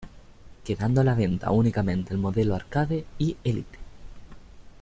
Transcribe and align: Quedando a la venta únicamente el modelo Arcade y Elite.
Quedando 0.63 1.01
a 1.01 1.03
la 1.03 1.13
venta 1.13 1.51
únicamente 1.51 2.11
el 2.11 2.17
modelo 2.19 2.55
Arcade 2.55 3.05
y 3.19 3.37
Elite. 3.43 3.77